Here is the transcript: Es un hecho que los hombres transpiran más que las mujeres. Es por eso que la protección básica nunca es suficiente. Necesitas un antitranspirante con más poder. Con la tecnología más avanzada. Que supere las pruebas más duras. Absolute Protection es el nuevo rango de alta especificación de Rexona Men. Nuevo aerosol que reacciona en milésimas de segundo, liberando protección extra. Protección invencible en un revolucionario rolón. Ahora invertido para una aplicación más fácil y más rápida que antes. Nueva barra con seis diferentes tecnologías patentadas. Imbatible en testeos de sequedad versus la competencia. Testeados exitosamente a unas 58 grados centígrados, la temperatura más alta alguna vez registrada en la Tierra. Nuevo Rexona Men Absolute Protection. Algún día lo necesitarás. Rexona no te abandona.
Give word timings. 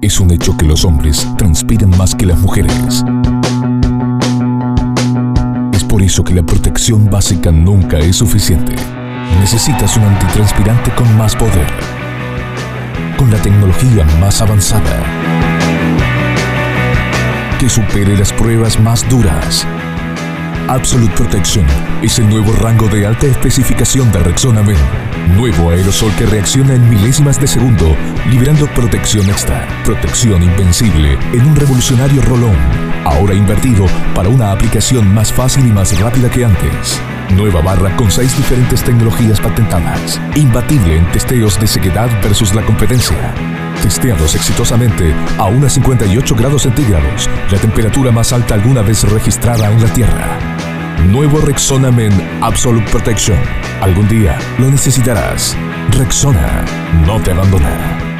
Es 0.00 0.18
un 0.18 0.30
hecho 0.32 0.56
que 0.56 0.66
los 0.66 0.84
hombres 0.84 1.26
transpiran 1.36 1.90
más 1.90 2.14
que 2.14 2.26
las 2.26 2.38
mujeres. 2.38 3.04
Es 5.72 5.84
por 5.84 6.02
eso 6.02 6.24
que 6.24 6.34
la 6.34 6.42
protección 6.42 7.10
básica 7.10 7.52
nunca 7.52 7.98
es 7.98 8.16
suficiente. 8.16 8.74
Necesitas 9.40 9.96
un 9.96 10.04
antitranspirante 10.04 10.90
con 10.92 11.16
más 11.16 11.36
poder. 11.36 11.66
Con 13.16 13.30
la 13.30 13.40
tecnología 13.42 14.04
más 14.20 14.40
avanzada. 14.40 15.04
Que 17.60 17.68
supere 17.68 18.16
las 18.16 18.32
pruebas 18.32 18.80
más 18.80 19.08
duras. 19.08 19.66
Absolute 20.72 21.14
Protection 21.14 21.66
es 22.00 22.18
el 22.18 22.30
nuevo 22.30 22.50
rango 22.54 22.88
de 22.88 23.06
alta 23.06 23.26
especificación 23.26 24.10
de 24.10 24.20
Rexona 24.20 24.62
Men. 24.62 24.78
Nuevo 25.36 25.68
aerosol 25.68 26.10
que 26.14 26.24
reacciona 26.24 26.72
en 26.72 26.88
milésimas 26.88 27.38
de 27.38 27.46
segundo, 27.46 27.94
liberando 28.30 28.66
protección 28.68 29.28
extra. 29.28 29.68
Protección 29.84 30.42
invencible 30.42 31.18
en 31.34 31.44
un 31.44 31.56
revolucionario 31.56 32.22
rolón. 32.22 32.56
Ahora 33.04 33.34
invertido 33.34 33.84
para 34.14 34.30
una 34.30 34.50
aplicación 34.50 35.12
más 35.12 35.30
fácil 35.30 35.66
y 35.66 35.72
más 35.72 36.00
rápida 36.00 36.30
que 36.30 36.46
antes. 36.46 36.98
Nueva 37.36 37.60
barra 37.60 37.94
con 37.94 38.10
seis 38.10 38.34
diferentes 38.34 38.82
tecnologías 38.82 39.40
patentadas. 39.40 40.18
Imbatible 40.36 40.96
en 40.96 41.12
testeos 41.12 41.60
de 41.60 41.66
sequedad 41.66 42.08
versus 42.22 42.54
la 42.54 42.62
competencia. 42.62 43.34
Testeados 43.82 44.34
exitosamente 44.36 45.14
a 45.36 45.44
unas 45.44 45.74
58 45.74 46.34
grados 46.34 46.62
centígrados, 46.62 47.28
la 47.50 47.58
temperatura 47.58 48.10
más 48.10 48.32
alta 48.32 48.54
alguna 48.54 48.80
vez 48.80 49.02
registrada 49.02 49.70
en 49.70 49.82
la 49.82 49.92
Tierra. 49.92 50.61
Nuevo 51.08 51.40
Rexona 51.40 51.90
Men 51.90 52.12
Absolute 52.42 52.90
Protection. 52.90 53.38
Algún 53.80 54.08
día 54.08 54.38
lo 54.58 54.70
necesitarás. 54.70 55.56
Rexona 55.90 56.64
no 57.06 57.20
te 57.20 57.32
abandona. 57.32 58.11